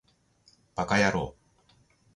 [0.77, 1.71] ヴぁかやろう